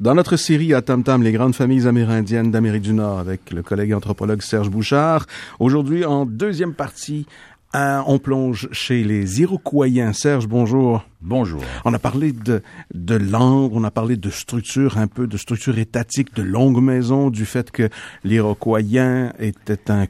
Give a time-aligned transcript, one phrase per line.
[0.00, 3.62] Dans notre série à Tam Tam, les grandes familles amérindiennes d'Amérique du Nord, avec le
[3.62, 5.26] collègue anthropologue Serge Bouchard.
[5.60, 7.26] Aujourd'hui, en deuxième partie,
[7.72, 10.12] on plonge chez les Iroquoiens.
[10.12, 11.04] Serge, bonjour.
[11.20, 11.62] Bonjour.
[11.84, 12.60] On a parlé de,
[12.92, 17.30] de langue, on a parlé de structure, un peu de structure étatique, de longue maison,
[17.30, 17.88] du fait que
[18.24, 20.06] l'Iroquoien était un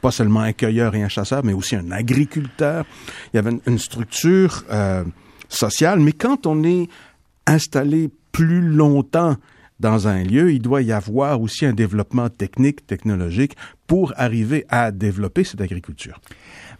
[0.00, 2.86] pas seulement un cueilleur et un chasseur, mais aussi un agriculteur.
[3.32, 5.04] Il y avait une, structure euh,
[5.48, 6.88] sociale, mais quand on est
[7.46, 9.36] installé plus longtemps
[9.80, 13.56] dans un lieu, il doit y avoir aussi un développement technique, technologique
[13.86, 16.20] pour arriver à développer cette agriculture.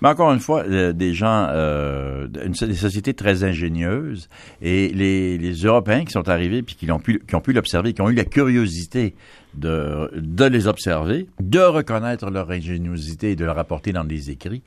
[0.02, 4.28] Mais encore une fois, euh, des gens, euh, des sociétés très ingénieuses
[4.62, 8.00] et les, Européens qui sont arrivés puis qui ont pu, qui ont pu l'observer, qui
[8.02, 9.14] ont eu la curiosité
[9.54, 10.10] de,
[10.44, 14.62] les observer, de reconnaître leur ingéniosité et de le rapporter dans des écrits,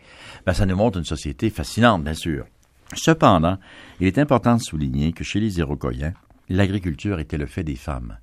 [0.45, 2.45] ben, ça nous montre une société fascinante, bien sûr.
[2.95, 3.57] Cependant,
[3.99, 6.13] il est important de souligner que chez les Iroquoiens,
[6.49, 8.17] l'agriculture était le fait des femmes.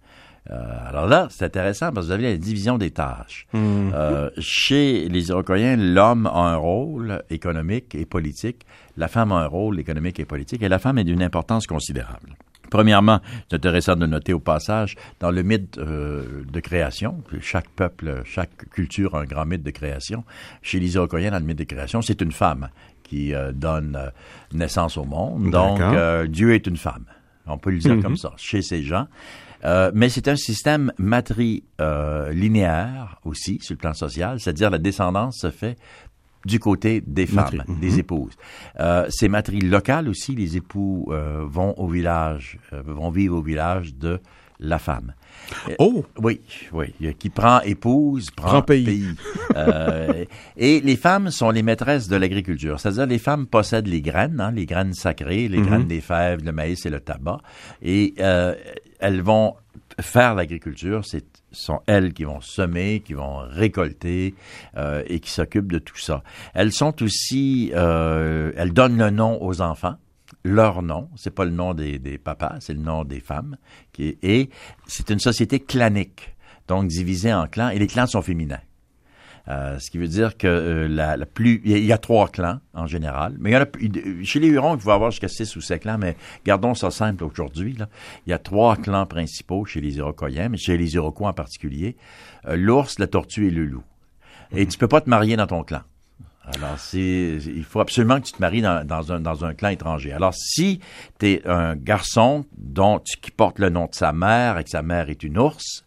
[0.50, 3.46] Euh, alors là, c'est intéressant parce que vous avez la division des tâches.
[3.52, 3.92] Mhm.
[3.94, 9.46] Euh, chez les Iroquoiens, l'homme a un rôle économique et politique, la femme a un
[9.46, 12.36] rôle économique et politique, et la femme est d'une importance considérable.
[12.70, 18.22] Premièrement, c'est intéressant de noter au passage, dans le mythe euh, de création, chaque peuple,
[18.24, 20.24] chaque culture a un grand mythe de création.
[20.62, 22.68] Chez les Iroquoiens, dans le mythe de création, c'est une femme
[23.02, 23.98] qui donne
[24.52, 25.50] naissance au monde.
[25.50, 25.80] Donc,
[26.28, 27.06] Dieu est une femme.
[27.50, 28.02] On peut le dire mhm.
[28.02, 29.06] comme ça, chez ces gens.
[29.64, 35.38] Euh, mais c'est un système matrilinéaire euh, aussi sur le plan social, c'est-à-dire la descendance
[35.40, 35.76] se fait
[36.46, 37.98] du côté des femmes, des mhm.
[37.98, 38.32] épouses.
[38.78, 43.94] Euh, c'est matrie locale aussi, les époux euh, vont au village, vont vivre au village
[43.94, 44.20] de
[44.60, 45.14] la femme.
[45.78, 46.04] Oh!
[46.18, 46.40] Oui,
[46.72, 46.94] oui.
[47.18, 49.06] Qui prend épouse, prend, pays.
[49.56, 50.24] euh,
[50.56, 52.78] et les femmes sont les maîtresses de l'agriculture.
[52.78, 55.66] C'est-à-dire, les femmes possèdent les graines, hein, les graines sacrées, les mhm.
[55.66, 57.38] graines des fèves, le maïs et le tabac.
[57.82, 58.54] Et euh,
[59.00, 59.54] elles vont
[60.00, 61.04] faire l'agriculture.
[61.04, 64.34] C'est sont elles qui vont semer, qui vont récolter
[64.76, 66.22] euh, et qui s'occupent de tout ça.
[66.54, 69.96] Elles sont aussi, euh, elles donnent le nom aux enfants
[70.44, 73.56] leur nom, c'est pas le nom des, des papas, c'est le nom des femmes,
[73.92, 74.50] qui, et
[74.86, 76.34] c'est une société clanique,
[76.68, 78.60] donc divisée en clans, et les clans sont féminins.
[79.48, 82.60] Euh, ce qui veut dire que euh, la, la, plus, il y, a trois clans
[82.74, 85.56] en général, mais il y en a, chez les Hurons, il faut avoir jusqu'à six
[85.56, 87.72] ou sept clans, mais gardons ça simple aujourd'hui.
[87.72, 87.88] Là.
[88.26, 91.96] Il y a trois clans principaux chez les Iroquois, mais chez les Iroquois en particulier
[92.46, 93.82] euh, l'ours, la tortue et le loup.
[94.52, 95.80] Et tu peux pas te marier dans ton clan.
[96.56, 99.68] Alors, c'est, il faut absolument que tu te maries dans, dans, un, dans un clan
[99.70, 100.12] étranger.
[100.12, 100.80] Alors, si
[101.18, 104.82] tu es un garçon dont qui porte le nom de sa mère et que sa
[104.82, 105.84] mère est une ours,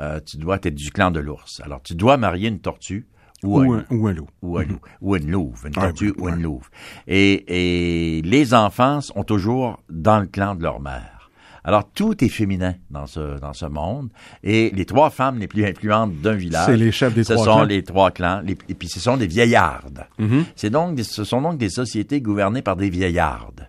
[0.00, 1.60] euh, tu dois être du clan de l'ours.
[1.60, 3.06] Alors, tu dois marier une tortue
[3.42, 4.28] ou, un, ou un, loup.
[4.42, 4.80] Ou, un loup.
[5.00, 5.62] ou une louve.
[5.66, 6.68] Une tortue ou une louve.
[7.08, 11.21] Et, et les enfants sont toujours dans le clan de leur mère.
[11.64, 14.08] Alors, tout est féminin dans ce, dans ce monde.
[14.42, 16.66] Et les trois femmes les plus influentes d'un village.
[16.66, 17.54] C'est les chefs des ce trois clans.
[17.54, 18.42] Ce sont les trois clans.
[18.46, 20.06] et puis, ce sont des vieillardes.
[20.18, 20.44] Mm-hmm.
[20.56, 23.68] C'est donc, ce sont donc des sociétés gouvernées par des vieillardes.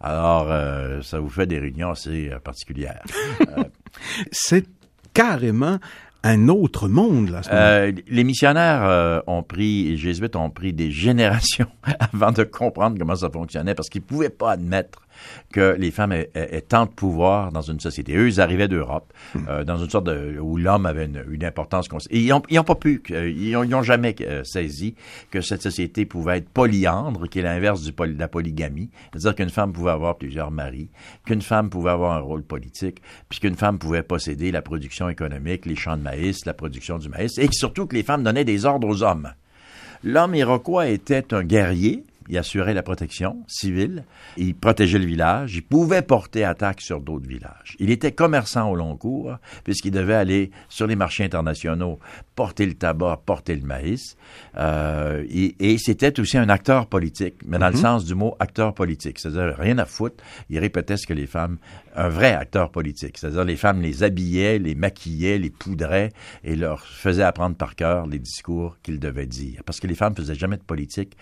[0.00, 3.02] Alors, euh, ça vous fait des réunions assez euh, particulières.
[3.58, 3.64] euh,
[4.32, 4.66] C'est
[5.12, 5.78] carrément
[6.24, 7.42] un autre monde là.
[7.52, 11.68] Euh, les missionnaires euh, ont pris, les jésuites ont pris des générations
[12.12, 15.03] avant de comprendre comment ça fonctionnait parce qu'ils pouvaient pas admettre
[15.52, 18.16] que les femmes aient, tant de pouvoir dans une société.
[18.16, 19.38] Eux, ils arrivaient d'Europe, hmm.
[19.48, 21.88] euh, dans une sorte de, où l'homme avait une, une importance.
[22.10, 24.94] Et ils n'ont pas pu, ils n'ont jamais euh, saisi
[25.30, 29.72] que cette société pouvait être polyandre, qui est l'inverse de la polygamie, c'est-à-dire qu'une femme
[29.72, 30.90] pouvait avoir plusieurs maris,
[31.26, 35.66] qu'une femme pouvait avoir un rôle politique, puis qu'une femme pouvait posséder la production économique,
[35.66, 38.64] les champs de maïs, la production du maïs, et surtout que les femmes donnaient des
[38.64, 39.30] ordres aux hommes.
[40.02, 44.04] L'homme iroquois était un guerrier, il assurait la protection civile,
[44.36, 47.76] il protégeait le village, il pouvait porter attaque sur d'autres villages.
[47.78, 51.98] Il était commerçant au long cours, puisqu'il devait aller sur les marchés internationaux,
[52.34, 54.16] porter le tabac, porter le maïs,
[54.56, 57.80] euh, et, c'était aussi un acteur politique, mais dans le mhm.
[57.80, 61.58] sens du mot acteur politique, c'est-à-dire rien à foutre, il répétait ce que les femmes,
[61.96, 66.10] un vrai acteur politique, c'est-à-dire les femmes les habillaient, les maquillaient, les poudraient
[66.42, 70.14] et leur faisaient apprendre par cœur les discours qu'ils devaient dire, parce que les femmes
[70.14, 71.16] faisaient jamais de politique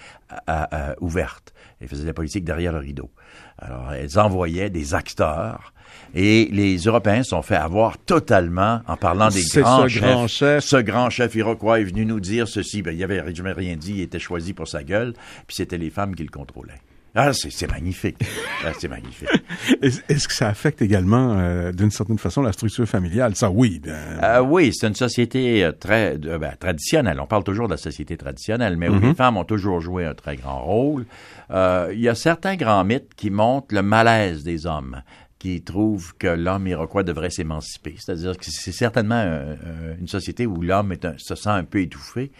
[0.46, 1.52] à euh, ouverte.
[1.80, 3.10] Elles faisaient de la politique derrière le rideau.
[3.58, 5.72] Alors, elles envoyaient des acteurs
[6.14, 10.02] et les Européens sont fait avoir totalement en parlant des grands ce chefs.
[10.02, 10.64] Grand chef.
[10.64, 12.82] Ce grand chef iroquois est venu nous dire ceci.
[12.82, 15.14] Ben, il avait rien dit, il était choisi pour sa gueule,
[15.46, 16.80] puis c'était les femmes qui le contrôlaient.
[17.14, 18.16] Ah, c'est magnifique.
[18.64, 19.28] Ah, c'est magnifique.
[19.82, 23.36] Est-ce que ça affecte également, euh, d'une certaine façon, la structure familiale?
[23.36, 23.80] Ça, oui.
[23.82, 24.18] Ben...
[24.22, 27.20] Euh, oui, c'est une société euh, très ben, traditionnelle.
[27.20, 29.08] On parle toujours de la société traditionnelle, mais où mm-hmm.
[29.08, 31.04] les femmes ont toujours joué un très grand rôle.
[31.50, 35.02] Il y a certains grands mythes qui montrent le malaise des hommes
[35.42, 37.96] qui trouve que l'homme iroquois devrait s'émanciper.
[37.98, 39.24] C'est-à-dire que c'est certainement
[39.98, 42.30] une société où l'homme se sent un peu étouffé.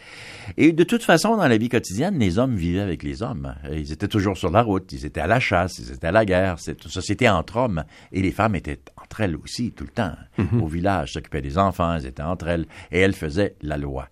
[0.57, 3.57] Et de toute façon, dans la vie quotidienne, les hommes vivaient avec les hommes.
[3.73, 6.25] Ils étaient toujours sur la route, ils étaient à la chasse, ils étaient à la
[6.25, 6.61] guerre.
[6.61, 7.83] C'est une société entre hommes.
[8.13, 10.13] Et les femmes étaient entre elles aussi, tout le temps.
[10.39, 10.63] Mhm.
[10.63, 12.67] Au village, s'occupaient des enfants, elles étaient entre elles.
[12.93, 14.11] Et elles faisaient la loi.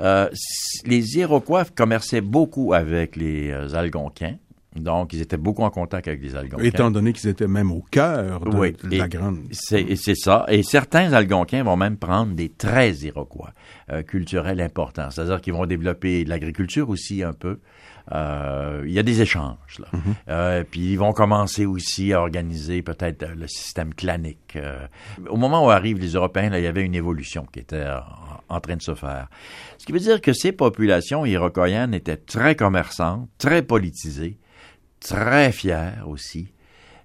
[0.00, 0.30] Euh,
[0.86, 4.36] les Iroquois commerçaient beaucoup avec les euh, Algonquins.
[4.76, 6.64] Donc, ils étaient beaucoup en contact avec les Algonquins.
[6.64, 9.38] Étant donné qu'ils étaient même au cœur de, la grande...
[9.52, 10.46] C'est ça.
[10.48, 13.52] Et certains Algonquins vont même prendre des traits iroquois
[13.90, 15.10] euh, culturels importants.
[15.10, 17.58] C'est-à-dire qu'ils vont développer l'agriculture aussi un peu.
[18.10, 19.78] Euh, il y a des échanges.
[19.78, 19.86] Là.
[19.92, 20.14] Mm-hmm.
[20.28, 24.56] euh, puis ils vont commencer aussi à organiser peut-être le système clanique.
[24.56, 24.86] Euh,
[25.28, 28.56] au moment où arrivent les Européens, là, il y avait une évolution qui était en,
[28.56, 29.28] en train de se faire.
[29.78, 34.38] Ce qui veut dire que ces populations iroquoiennes étaient très commerçantes, très politisées,
[35.02, 36.52] très fière aussi,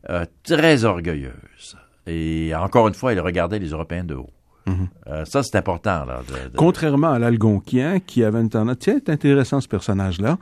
[0.09, 1.77] euh, très orgueilleuse.
[2.05, 4.29] Et encore une fois, elle regardait les Européens de haut.
[4.65, 4.87] Mhm.
[5.07, 6.05] Euh, ça, c'est important.
[6.05, 6.21] Là,
[6.55, 8.79] Contrairement à l'Algonquien, qui avait une tendance...
[8.79, 10.37] Tiens, c'est intéressant ce personnage-là.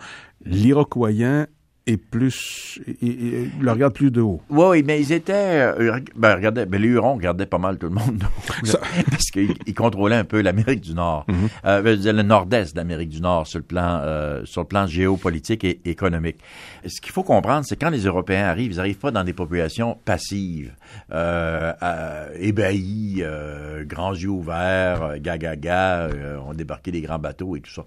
[0.46, 1.48] L'Iroquoien
[1.88, 4.42] est plus, il, le regarde plus de haut.
[4.50, 7.94] Oui, mais ils étaient, euh, ben, regardez, ben, les Hurons regardaient pas mal tout le
[7.94, 8.24] monde,
[9.10, 11.46] parce qu'ils contrôlaient un peu l'Amérique du Nord, mm
[12.16, 16.38] le nord-est d'Amérique du Nord sur le plan, euh, sur le plan géopolitique et économique.
[16.86, 19.98] Ce qu'il faut comprendre, c'est quand les Européens arrivent, ils arrivent pas dans des populations
[20.06, 20.74] passives,
[21.12, 21.74] euh,
[22.40, 27.72] ébahies, euh, grands yeux ouverts, gaga, ga, ga, ont débarqué des grands bateaux et tout
[27.72, 27.86] ça.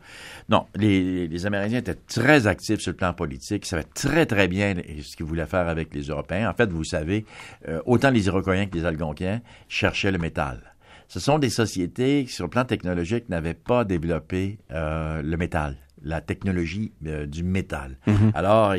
[0.49, 4.75] Non, les, les Amérindiens étaient très actifs sur le plan politique, ça très, très bien
[5.03, 6.51] ce qu'ils voulaient faire avec les Européens.
[6.51, 7.25] En fait, vous savez,
[7.69, 10.75] euh, autant les Iroquois que les Algonquiens cherchaient le métal.
[11.09, 15.77] Ce sont des sociétés qui, sur le plan technologique, n'avaient pas développé euh, le métal
[16.05, 17.97] la technologie euh, du métal.
[18.07, 18.31] Mhm.
[18.37, 18.75] Alors,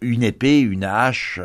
[0.00, 1.40] une épée, une hache,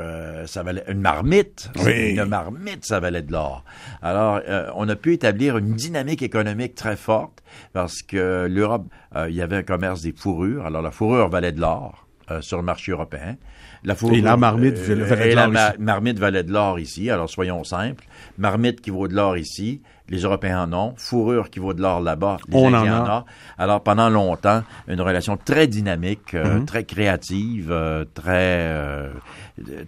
[0.48, 3.63] ça valait une marmite, une marmite, ça valait de l'or.
[4.01, 4.42] Alors,
[4.75, 8.88] on a pu établir une dynamique économique très forte parce que l'Europe,
[9.27, 10.66] il y avait un commerce des fourrures.
[10.66, 12.04] Alors, la fourrure valait de l'or.
[12.31, 13.35] Euh, sur le marché européen.
[13.83, 15.77] La et la marmite valait de l'or ici.
[15.79, 18.05] marmite valait de l'or ici, alors soyons simples.
[18.37, 20.93] Marmite qui vaut de l'or ici, les Européens en ont.
[20.95, 23.25] Fourrure qui vaut de l'or là-bas, les On Indiens en, ont.
[23.57, 26.65] Alors pendant longtemps, une relation très dynamique, euh, mhm.
[26.65, 28.71] très créative, euh, très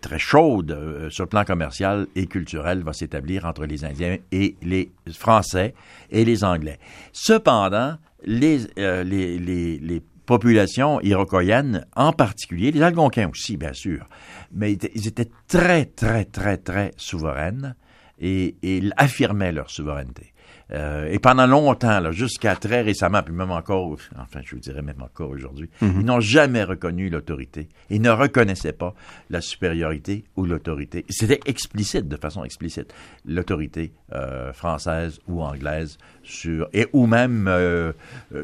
[0.01, 4.91] très chaude sur le plan commercial et culturel va s'établir entre les Indiens et les
[5.13, 5.73] Français
[6.11, 6.79] et les Anglais.
[7.13, 7.95] Cependant,
[8.25, 14.05] les, les, les, les population iroquoienne en particulier, les Algonquins aussi, bien sûr,
[14.51, 17.75] mais ils étaient très, très, très, très souveraines
[18.19, 20.34] et, et ils affirmaient leur souveraineté.
[20.71, 25.01] Euh, et pendant longtemps, jusqu'à très récemment, puis même encore, enfin, je vous dirais même
[25.01, 25.97] encore aujourd'hui, mhm.
[25.99, 27.69] ils n'ont jamais reconnu l'autorité.
[27.89, 28.95] Ils ne reconnaissaient pas
[29.29, 31.05] la supériorité ou l'autorité.
[31.09, 32.93] C'était explicite, de façon explicite,
[33.25, 37.93] l'autorité euh, française ou anglaise sur, et ou même euh,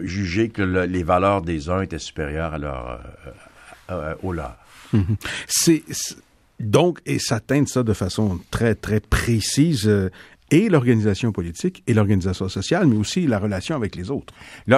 [0.03, 3.01] juger que les valeurs des uns étaient supérieures à leur,
[4.21, 4.57] aux leurs.
[4.93, 5.15] Mhm.
[5.47, 5.83] C'est
[6.61, 9.89] donc, et ça teinte ça de façon très, très précise,
[10.51, 14.33] et l'organisation politique et l'organisation sociale, mais aussi la relation avec les autres.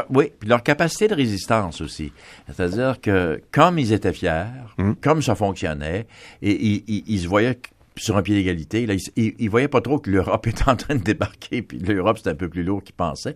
[0.09, 2.11] oui, puis leur capacité de résistance aussi.
[2.47, 4.45] C'est-à-dire que comme ils étaient fiers,
[4.77, 4.95] hum.
[5.01, 6.05] comme ça fonctionnait,
[6.41, 7.59] et ils, se voyaient
[7.97, 8.85] sur un pied d'égalité.
[8.85, 12.31] Là, ils, voyaient pas trop que l'Europe était en train de débarquer, puis l'Europe c'était
[12.31, 13.35] un peu plus lourd qu'ils pensaient.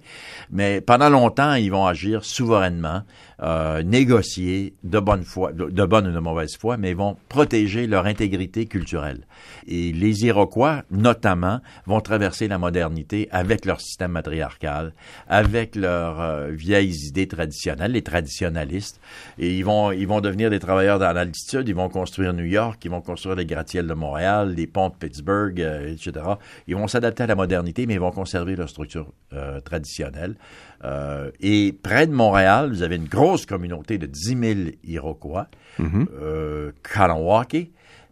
[0.51, 3.03] Mais pendant longtemps, ils vont agir souverainement,
[3.41, 7.87] euh, négocier de bonne foi, de, bonne ou de mauvaise foi, mais ils vont protéger
[7.87, 9.21] leur intégrité culturelle.
[9.67, 14.93] Et les Iroquois, notamment, vont traverser la modernité avec leur système matriarcal,
[15.27, 18.99] avec leurs euh, vieilles idées traditionnelles, les traditionalistes.
[19.37, 21.67] Et ils vont, ils vont devenir des travailleurs dans l'altitude.
[21.67, 24.95] Ils vont construire New York, ils vont construire les gratte-ciels de Montréal, les ponts de
[24.95, 26.25] Pittsburgh, euh, etc.
[26.67, 30.35] Ils vont s'adapter à la modernité, mais ils vont conserver leur structure euh, traditionnelle.
[30.83, 35.47] Euh, et près de Montréal, vous avez une grosse communauté de 10 000 Iroquois,
[35.79, 36.05] mm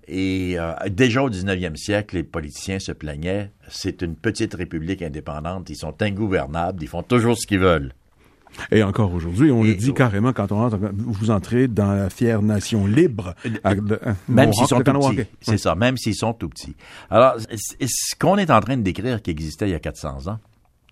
[0.08, 0.58] Et
[0.90, 5.96] déjà au 19e siècle, les politiciens se plaignaient, c'est une petite république indépendante, ils sont
[6.02, 7.92] ingouvernables, ils font toujours ce qu'ils veulent.
[8.72, 12.42] Et encore aujourd'hui, on le dit carrément quand on entre, vous entrez dans la fière
[12.42, 13.36] nation libre.
[13.46, 13.76] Euh,
[14.28, 15.28] même s'ils sont tout petits.
[15.42, 16.76] C'est ça, même s'ils sont tout petits.
[17.10, 20.40] Alors, ce qu'on est en train de décrire qui existait il y a 400 ans,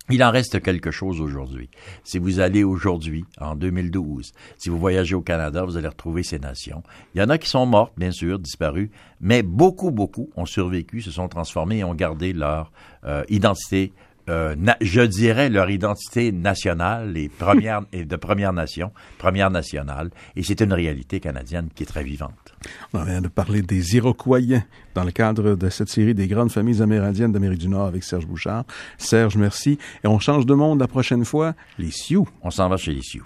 [0.09, 1.69] il en reste quelque chose aujourd'hui.
[2.03, 6.39] Si vous allez aujourd'hui, en 2012, si vous voyagez au Canada, vous allez retrouver ces
[6.39, 6.83] nations.
[7.15, 8.91] Il y en a qui sont mortes, bien sûr, disparues,
[9.21, 12.73] mais beaucoup, beaucoup ont survécu, se sont transformés et ont gardé leur
[13.05, 13.93] euh, identité
[14.29, 20.09] euh, na- je dirais, leur identité nationale, les premières, et de Première Nation, Première nationale,
[20.35, 22.55] et c'est une réalité canadienne qui est très vivante.
[22.93, 24.39] On vient de parler des Iroquois
[24.95, 28.25] dans le cadre de cette série des grandes familles amérindiennes d'Amérique du Nord avec Serge
[28.25, 28.63] Bouchard.
[28.97, 29.77] Serge, merci.
[30.03, 32.27] Et on change de monde la prochaine fois, les Sioux.
[32.41, 33.25] On s'en va chez les Sioux.